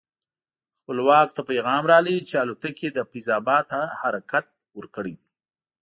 [0.79, 3.67] خپلواک ته پیغام راغی چې الوتکې له فیض اباد
[4.01, 4.45] حرکت
[4.77, 5.29] ورکړی دی.